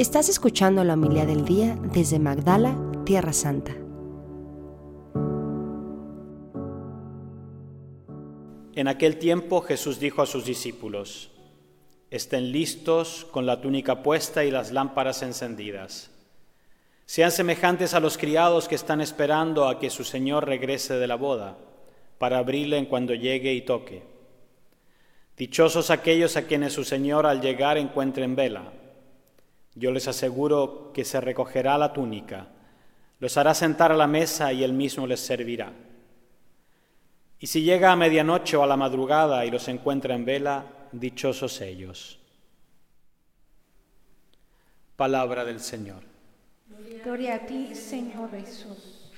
Estás 0.00 0.30
escuchando 0.30 0.82
la 0.82 0.94
humildad 0.94 1.26
del 1.26 1.44
día 1.44 1.76
desde 1.92 2.18
Magdala, 2.18 2.74
Tierra 3.04 3.34
Santa. 3.34 3.72
En 8.74 8.88
aquel 8.88 9.18
tiempo 9.18 9.60
Jesús 9.60 10.00
dijo 10.00 10.22
a 10.22 10.26
sus 10.26 10.46
discípulos, 10.46 11.30
estén 12.10 12.50
listos 12.50 13.26
con 13.30 13.44
la 13.44 13.60
túnica 13.60 14.02
puesta 14.02 14.42
y 14.42 14.50
las 14.50 14.72
lámparas 14.72 15.20
encendidas. 15.22 16.10
Sean 17.04 17.30
semejantes 17.30 17.92
a 17.92 18.00
los 18.00 18.16
criados 18.16 18.68
que 18.68 18.76
están 18.76 19.02
esperando 19.02 19.68
a 19.68 19.78
que 19.78 19.90
su 19.90 20.04
Señor 20.04 20.46
regrese 20.46 20.94
de 20.94 21.08
la 21.08 21.16
boda, 21.16 21.58
para 22.16 22.38
abrirle 22.38 22.78
en 22.78 22.86
cuando 22.86 23.12
llegue 23.12 23.52
y 23.52 23.60
toque. 23.60 24.02
Dichosos 25.36 25.90
aquellos 25.90 26.38
a 26.38 26.46
quienes 26.46 26.72
su 26.72 26.84
Señor 26.84 27.26
al 27.26 27.42
llegar 27.42 27.76
encuentre 27.76 28.24
en 28.24 28.34
vela. 28.34 28.79
Yo 29.80 29.90
les 29.90 30.06
aseguro 30.08 30.90
que 30.92 31.06
se 31.06 31.22
recogerá 31.22 31.78
la 31.78 31.94
túnica, 31.94 32.48
los 33.18 33.38
hará 33.38 33.54
sentar 33.54 33.90
a 33.90 33.96
la 33.96 34.06
mesa 34.06 34.52
y 34.52 34.62
él 34.62 34.74
mismo 34.74 35.06
les 35.06 35.20
servirá. 35.20 35.72
Y 37.38 37.46
si 37.46 37.62
llega 37.62 37.90
a 37.90 37.96
medianoche 37.96 38.58
o 38.58 38.62
a 38.62 38.66
la 38.66 38.76
madrugada 38.76 39.46
y 39.46 39.50
los 39.50 39.68
encuentra 39.68 40.14
en 40.14 40.26
vela, 40.26 40.66
dichosos 40.92 41.62
ellos. 41.62 42.18
Palabra 44.96 45.46
del 45.46 45.60
Señor. 45.60 46.02
Gloria 47.02 47.36
a 47.36 47.46
ti, 47.46 47.74
Señor 47.74 48.30
Jesús. 48.32 49.10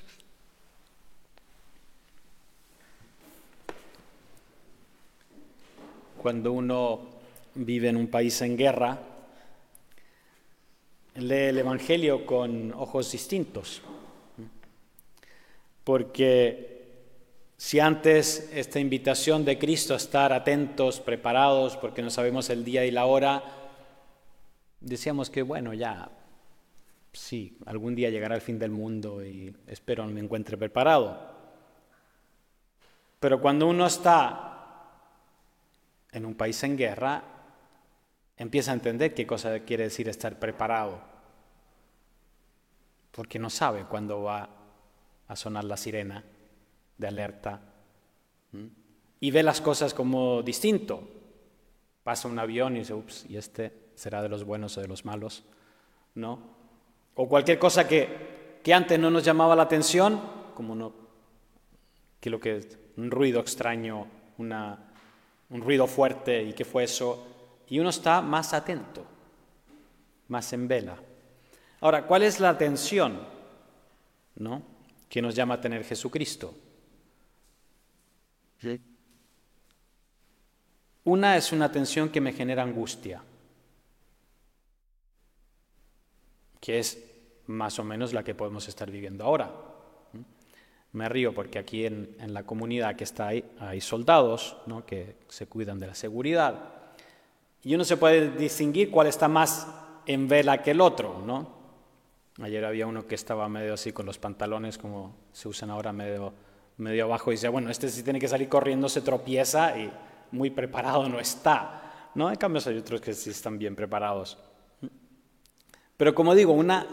Cuando 6.21 6.53
uno 6.53 7.01
vive 7.53 7.89
en 7.89 7.97
un 7.97 8.07
país 8.07 8.41
en 8.41 8.55
guerra, 8.55 8.97
lee 11.15 11.49
el 11.49 11.57
Evangelio 11.57 12.25
con 12.25 12.73
ojos 12.73 13.11
distintos. 13.11 13.81
Porque 15.83 16.73
si 17.57 17.79
antes 17.79 18.49
esta 18.53 18.79
invitación 18.79 19.45
de 19.45 19.57
Cristo 19.57 19.93
a 19.93 19.97
estar 19.97 20.33
atentos, 20.33 20.99
preparados, 20.99 21.77
porque 21.77 22.01
no 22.01 22.09
sabemos 22.09 22.49
el 22.49 22.63
día 22.63 22.85
y 22.85 22.91
la 22.91 23.05
hora, 23.05 23.43
decíamos 24.79 25.29
que 25.29 25.41
bueno, 25.41 25.73
ya, 25.73 26.09
sí, 27.11 27.57
algún 27.65 27.95
día 27.95 28.09
llegará 28.09 28.35
el 28.35 28.41
fin 28.41 28.59
del 28.59 28.71
mundo 28.71 29.23
y 29.23 29.55
espero 29.67 30.05
me 30.07 30.19
encuentre 30.19 30.57
preparado. 30.57 31.33
Pero 33.19 33.39
cuando 33.39 33.67
uno 33.67 33.85
está 33.85 34.49
en 36.11 36.25
un 36.25 36.35
país 36.35 36.61
en 36.63 36.77
guerra, 36.77 37.23
empieza 38.37 38.71
a 38.71 38.75
entender 38.75 39.13
qué 39.13 39.27
cosa 39.27 39.59
quiere 39.59 39.85
decir 39.85 40.09
estar 40.09 40.39
preparado, 40.39 41.01
porque 43.11 43.39
no 43.39 43.49
sabe 43.49 43.85
cuándo 43.85 44.23
va 44.23 44.49
a 45.27 45.35
sonar 45.35 45.63
la 45.63 45.77
sirena 45.77 46.23
de 46.97 47.07
alerta 47.07 47.61
y 49.19 49.31
ve 49.31 49.43
las 49.43 49.61
cosas 49.61 49.93
como 49.93 50.41
distinto. 50.41 51.07
Pasa 52.03 52.27
un 52.27 52.37
avión 52.37 52.75
y 52.75 52.79
dice, 52.79 52.93
ups, 52.93 53.25
¿y 53.29 53.37
este 53.37 53.71
será 53.95 54.21
de 54.21 54.29
los 54.29 54.43
buenos 54.43 54.77
o 54.77 54.81
de 54.81 54.87
los 54.87 55.05
malos? 55.05 55.43
¿No? 56.15 56.39
O 57.15 57.29
cualquier 57.29 57.57
cosa 57.57 57.87
que, 57.87 58.59
que 58.61 58.73
antes 58.73 58.99
no 58.99 59.09
nos 59.09 59.23
llamaba 59.23 59.55
la 59.55 59.63
atención, 59.63 60.21
como 60.55 60.75
no, 60.75 60.93
que 62.19 62.29
lo 62.29 62.39
que 62.39 62.57
es 62.57 62.77
un 62.97 63.11
ruido 63.11 63.39
extraño, 63.39 64.07
una, 64.37 64.91
un 65.49 65.61
ruido 65.61 65.87
fuerte, 65.87 66.43
¿y 66.43 66.53
qué 66.53 66.65
fue 66.65 66.83
eso? 66.83 67.32
Y 67.73 67.79
uno 67.79 67.89
está 67.89 68.21
más 68.21 68.53
atento, 68.53 69.03
más 70.27 70.53
en 70.53 70.67
vela. 70.67 70.95
Ahora, 71.81 72.05
¿cuál 72.05 72.21
es 72.21 72.39
la 72.39 72.49
atención 72.49 73.19
¿no? 74.35 74.61
que 75.09 75.23
nos 75.23 75.33
llama 75.33 75.55
a 75.55 75.61
tener 75.61 75.83
Jesucristo? 75.83 76.53
Una 81.05 81.35
es 81.35 81.51
una 81.51 81.71
tensión 81.71 82.09
que 82.09 82.21
me 82.21 82.31
genera 82.31 82.61
angustia, 82.61 83.23
que 86.61 86.77
es 86.77 87.03
más 87.47 87.79
o 87.79 87.83
menos 87.83 88.13
la 88.13 88.23
que 88.23 88.35
podemos 88.35 88.67
estar 88.67 88.91
viviendo 88.91 89.23
ahora. 89.23 89.51
Me 90.91 91.09
río 91.09 91.33
porque 91.33 91.57
aquí 91.57 91.87
en, 91.87 92.17
la 92.27 92.43
comunidad 92.43 92.95
que 92.95 93.03
está 93.03 93.29
ahí 93.29 93.43
hay 93.57 93.81
soldados 93.81 94.57
¿no? 94.67 94.85
que 94.85 95.15
se 95.27 95.47
cuidan 95.47 95.79
de 95.79 95.87
la 95.87 95.95
seguridad 95.95 96.82
y 97.63 97.75
uno 97.75 97.83
se 97.83 97.97
puede 97.97 98.31
distinguir 98.31 98.91
cuál 98.91 99.07
está 99.07 99.27
más 99.27 99.67
en 100.05 100.27
vela 100.27 100.61
que 100.61 100.71
el 100.71 100.81
otro, 100.81 101.21
¿no? 101.25 101.63
Ayer 102.41 102.65
había 102.65 102.87
uno 102.87 103.07
que 103.07 103.15
estaba 103.15 103.47
medio 103.47 103.73
así 103.73 103.91
con 103.91 104.05
los 104.05 104.17
pantalones 104.17 104.77
como 104.77 105.15
se 105.31 105.47
usan 105.47 105.69
ahora 105.69 105.93
medio 105.93 106.33
medio 106.77 107.05
abajo 107.05 107.31
y 107.31 107.35
dice, 107.35 107.47
bueno, 107.49 107.69
este 107.69 107.89
si 107.89 108.03
tiene 108.03 108.19
que 108.19 108.27
salir 108.27 108.49
corriendo, 108.49 108.89
se 108.89 109.01
tropieza 109.01 109.77
y 109.77 109.91
muy 110.31 110.49
preparado 110.49 111.07
no 111.07 111.19
está. 111.19 112.09
¿no? 112.15 112.29
En 112.29 112.35
cambio 112.35 112.61
hay 112.65 112.77
otros 112.77 113.01
que 113.01 113.13
sí 113.13 113.29
están 113.29 113.57
bien 113.57 113.75
preparados. 113.75 114.37
Pero 115.97 116.13
como 116.15 116.35
digo, 116.35 116.53
una, 116.53 116.85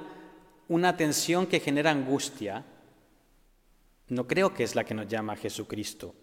una 0.69 0.97
tensión 0.97 1.47
que 1.47 1.61
genera 1.61 1.91
angustia, 1.91 2.65
no 4.09 4.27
creo 4.27 4.53
que 4.53 4.65
es 4.65 4.75
la 4.75 4.85
que 4.85 4.95
nos 4.95 5.09
llama 5.09 5.37
Jesucristo. 5.37 6.15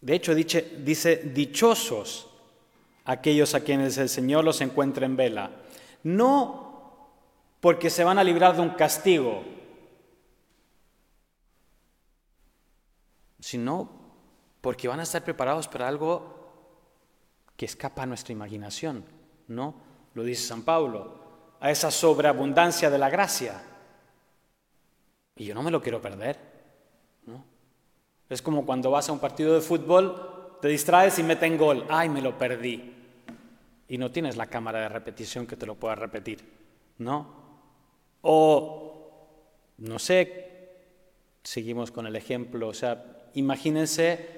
De 0.00 0.14
hecho, 0.14 0.34
dice, 0.34 1.30
dichosos 1.34 2.30
aquellos 3.04 3.54
a 3.54 3.60
quienes 3.60 3.98
el 3.98 4.08
Señor 4.08 4.44
los 4.44 4.60
encuentra 4.60 5.06
en 5.06 5.16
vela. 5.16 5.50
No 6.02 6.64
porque 7.60 7.90
se 7.90 8.04
van 8.04 8.18
a 8.18 8.24
librar 8.24 8.56
de 8.56 8.62
un 8.62 8.70
castigo, 8.70 9.42
sino 13.40 13.88
porque 14.60 14.88
van 14.88 15.00
a 15.00 15.04
estar 15.04 15.22
preparados 15.22 15.68
para 15.68 15.88
algo 15.88 16.34
que 17.56 17.66
escapa 17.66 18.02
a 18.02 18.06
nuestra 18.06 18.32
imaginación, 18.32 19.04
¿no? 19.48 19.74
Lo 20.14 20.22
dice 20.24 20.46
San 20.46 20.62
Pablo, 20.62 21.22
a 21.60 21.70
esa 21.70 21.90
sobreabundancia 21.90 22.90
de 22.90 22.98
la 22.98 23.10
gracia. 23.10 23.62
Y 25.36 25.44
yo 25.44 25.54
no 25.54 25.62
me 25.62 25.70
lo 25.70 25.82
quiero 25.82 26.00
perder, 26.00 26.38
¿no? 27.26 27.44
Es 28.28 28.40
como 28.42 28.64
cuando 28.64 28.90
vas 28.90 29.08
a 29.08 29.12
un 29.12 29.18
partido 29.18 29.54
de 29.54 29.60
fútbol, 29.60 30.58
te 30.60 30.68
distraes 30.68 31.18
y 31.18 31.22
meten 31.22 31.58
gol, 31.58 31.86
ay, 31.88 32.08
me 32.08 32.22
lo 32.22 32.38
perdí. 32.38 32.93
Y 33.94 33.98
no 33.98 34.10
tienes 34.10 34.36
la 34.36 34.48
cámara 34.48 34.80
de 34.80 34.88
repetición 34.88 35.46
que 35.46 35.56
te 35.56 35.66
lo 35.66 35.76
pueda 35.76 35.94
repetir, 35.94 36.44
¿no? 36.98 37.32
O, 38.22 39.38
no 39.78 40.00
sé, 40.00 40.72
seguimos 41.44 41.92
con 41.92 42.04
el 42.08 42.16
ejemplo, 42.16 42.66
o 42.66 42.74
sea, 42.74 43.30
imagínense 43.34 44.30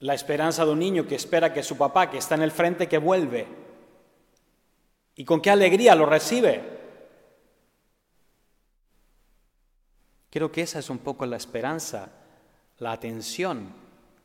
la 0.00 0.14
esperanza 0.14 0.64
de 0.64 0.72
un 0.72 0.80
niño 0.80 1.06
que 1.06 1.14
espera 1.14 1.52
que 1.52 1.62
su 1.62 1.78
papá, 1.78 2.10
que 2.10 2.18
está 2.18 2.34
en 2.34 2.42
el 2.42 2.50
frente, 2.50 2.88
que 2.88 2.98
vuelve. 2.98 3.46
Y 5.14 5.24
con 5.24 5.40
qué 5.40 5.50
alegría 5.50 5.94
lo 5.94 6.06
recibe. 6.06 6.60
Creo 10.28 10.50
que 10.50 10.62
esa 10.62 10.80
es 10.80 10.90
un 10.90 10.98
poco 10.98 11.24
la 11.24 11.36
esperanza, 11.36 12.10
la 12.78 12.90
atención 12.90 13.72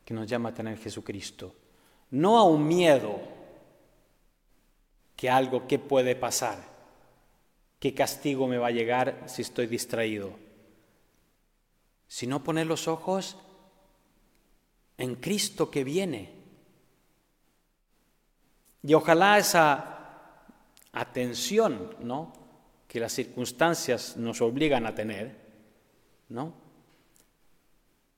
que 0.04 0.16
nos 0.16 0.26
llama 0.26 0.50
a 0.50 0.54
tener 0.56 0.80
Jesucristo. 0.80 1.59
No 2.12 2.38
a 2.38 2.44
un 2.44 2.68
miedo 2.68 3.20
que 5.16 5.30
algo 5.30 5.68
que 5.68 5.80
puede 5.80 6.16
pasar, 6.16 6.64
qué 7.80 7.94
castigo 7.94 8.48
me 8.48 8.58
va 8.58 8.68
a 8.68 8.72
llegar 8.72 9.24
si 9.28 9.42
estoy 9.42 9.68
distraído 9.68 10.50
sino 12.10 12.44
poner 12.44 12.66
los 12.66 12.88
ojos 12.90 13.38
en 14.98 15.16
Cristo 15.16 15.70
que 15.70 15.86
viene. 15.86 16.34
Y 18.84 18.94
ojalá 18.96 19.38
esa 19.38 20.42
atención, 20.92 21.96
¿no? 22.02 22.34
que 22.88 23.00
las 23.00 23.14
circunstancias 23.14 24.18
nos 24.18 24.42
obligan 24.42 24.88
a 24.88 24.96
tener, 24.96 25.38
¿no? 26.30 26.54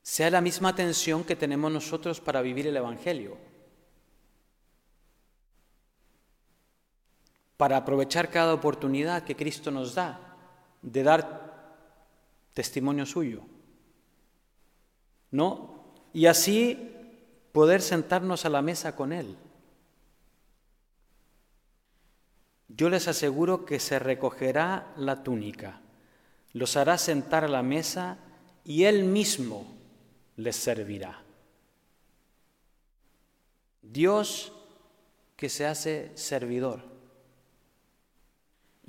sea 0.02 0.30
la 0.30 0.40
misma 0.40 0.70
atención 0.70 1.26
que 1.26 1.36
tenemos 1.36 1.70
nosotros 1.70 2.22
para 2.22 2.42
vivir 2.42 2.68
el 2.68 2.78
Evangelio. 2.78 3.38
Para 7.62 7.78
aprovechar 7.78 8.32
cada 8.32 8.56
oportunidad 8.56 9.22
que 9.22 9.36
Cristo 9.36 9.70
nos 9.70 9.94
da 9.94 10.18
de 10.82 11.04
dar 11.04 11.22
testimonio 12.56 13.06
suyo. 13.06 13.44
¿no? 15.32 15.86
Y 16.14 16.26
así 16.26 16.92
poder 17.52 17.82
sentarnos 17.82 18.46
a 18.46 18.50
la 18.50 18.62
mesa 18.62 18.96
con 18.96 19.14
Él. 19.14 19.38
Yo 22.68 22.90
les 22.90 23.08
aseguro 23.08 23.66
que 23.66 23.80
se 23.80 24.00
recogerá 24.00 24.94
la 24.96 25.24
túnica, 25.24 25.82
los 26.54 26.78
hará 26.78 26.98
sentar 26.98 27.44
a 27.44 27.50
la 27.50 27.64
mesa 27.64 28.18
y 28.64 28.86
Él 28.86 29.04
mismo 29.04 29.66
les 30.38 30.56
servirá. 30.56 31.22
Dios 33.82 34.54
que 35.36 35.50
se 35.50 35.66
hace 35.66 36.12
servidor. 36.16 36.91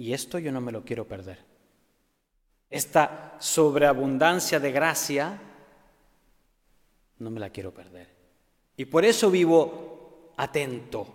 Y 0.03 0.13
esto 0.13 0.41
yo 0.41 0.51
no 0.51 0.61
me 0.61 0.73
lo 0.73 0.85
quiero 0.85 1.07
perder. 1.07 1.39
Esta 2.69 3.37
sobreabundancia 3.39 4.59
de 4.59 4.73
gracia 4.73 5.41
no 7.21 7.31
me 7.31 7.39
la 7.39 7.51
quiero 7.51 7.73
perder. 7.73 8.09
Y 8.77 8.85
por 8.87 9.05
eso 9.05 9.31
vivo 9.31 10.33
atento. 10.37 11.07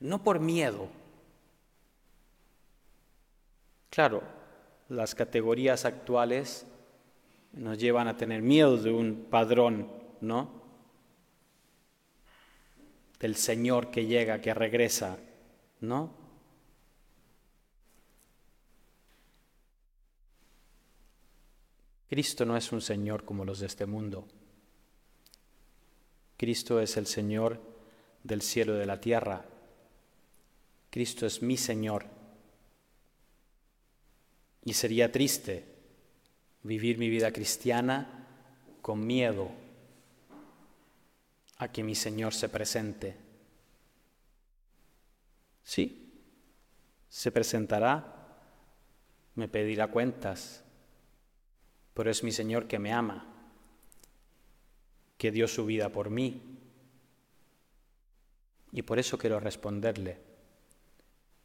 No 0.00 0.22
por 0.22 0.40
miedo. 0.40 0.88
Claro, 3.88 4.22
las 4.90 5.14
categorías 5.14 5.86
actuales 5.86 6.66
nos 7.54 7.78
llevan 7.78 8.08
a 8.08 8.16
tener 8.18 8.42
miedo 8.42 8.76
de 8.76 8.92
un 8.92 9.26
padrón, 9.30 9.90
¿no? 10.20 10.50
Del 13.18 13.36
Señor 13.36 13.90
que 13.90 14.04
llega, 14.04 14.42
que 14.42 14.52
regresa, 14.52 15.16
¿no? 15.82 16.22
Cristo 22.08 22.44
no 22.44 22.56
es 22.56 22.72
un 22.72 22.80
Señor 22.80 23.24
como 23.24 23.44
los 23.44 23.60
de 23.60 23.66
este 23.66 23.86
mundo. 23.86 24.26
Cristo 26.36 26.80
es 26.80 26.96
el 26.96 27.06
Señor 27.06 27.60
del 28.22 28.42
cielo 28.42 28.74
y 28.76 28.78
de 28.78 28.86
la 28.86 29.00
tierra. 29.00 29.46
Cristo 30.90 31.24
es 31.24 31.40
mi 31.40 31.56
Señor. 31.56 32.04
Y 34.64 34.74
sería 34.74 35.10
triste 35.10 35.64
vivir 36.62 36.98
mi 36.98 37.08
vida 37.08 37.32
cristiana 37.32 38.26
con 38.82 39.06
miedo 39.06 39.50
a 41.56 41.72
que 41.72 41.82
mi 41.82 41.94
Señor 41.94 42.34
se 42.34 42.48
presente. 42.48 43.21
Sí, 45.62 46.12
se 47.08 47.30
presentará, 47.30 48.38
me 49.34 49.48
pedirá 49.48 49.88
cuentas, 49.88 50.64
pero 51.94 52.10
es 52.10 52.24
mi 52.24 52.32
Señor 52.32 52.66
que 52.66 52.78
me 52.78 52.92
ama, 52.92 53.26
que 55.18 55.30
dio 55.30 55.46
su 55.46 55.66
vida 55.66 55.90
por 55.90 56.10
mí. 56.10 56.58
Y 58.72 58.82
por 58.82 58.98
eso 58.98 59.18
quiero 59.18 59.38
responderle. 59.38 60.18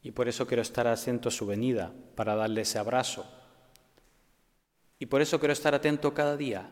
Y 0.02 0.12
por 0.12 0.28
eso 0.28 0.46
quiero 0.46 0.62
estar 0.62 0.86
atento 0.86 1.28
a 1.28 1.32
su 1.32 1.46
venida, 1.46 1.92
para 2.14 2.34
darle 2.34 2.62
ese 2.62 2.78
abrazo. 2.78 3.26
Y 4.98 5.06
por 5.06 5.20
eso 5.20 5.38
quiero 5.38 5.52
estar 5.52 5.74
atento 5.74 6.14
cada 6.14 6.36
día, 6.36 6.70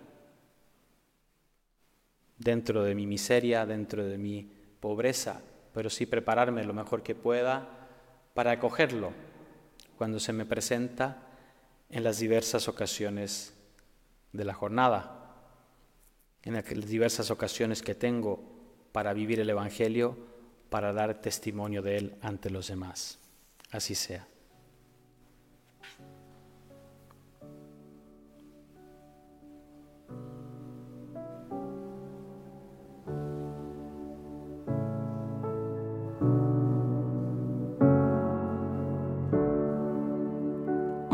dentro 2.39 2.83
de 2.83 2.95
mi 2.95 3.07
miseria, 3.07 3.67
dentro 3.67 4.05
de 4.05 4.19
mi 4.19 4.51
pobreza, 4.81 5.43
pero 5.77 5.91
sí 5.91 6.07
prepararme 6.07 6.65
lo 6.65 6.73
mejor 6.73 7.03
que 7.03 7.15
pueda 7.15 7.69
para 8.33 8.53
acogerlo 8.53 9.13
cuando 9.99 10.19
se 10.19 10.33
me 10.33 10.47
presenta 10.47 11.19
en 11.91 12.03
las 12.03 12.19
diversas 12.19 12.67
ocasiones 12.67 13.53
de 14.33 14.45
la 14.47 14.55
jornada, 14.55 15.37
en 16.45 16.55
las 16.55 16.65
diversas 16.65 17.31
ocasiones 17.31 17.83
que 17.83 17.95
tengo 17.95 18.43
para 18.93 19.13
vivir 19.13 19.39
el 19.39 19.51
Evangelio, 19.51 20.17
para 20.71 20.95
dar 20.95 21.21
testimonio 21.21 21.83
de 21.83 21.99
él 21.99 22.17
ante 22.23 22.49
los 22.49 22.69
demás. 22.69 23.19
Así 23.71 23.95
sea. 23.95 24.27